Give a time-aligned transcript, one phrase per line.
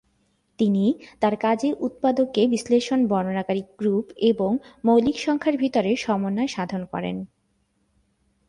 [0.59, 0.85] তিনি
[1.19, 4.51] তার কাজে উৎপাদকে বিশ্লেষণ বর্ণনাকারী গ্রুপ এবং
[4.85, 7.17] মৌলিক সংখ্যার ভেতর সমন্বয় সাধন করেন।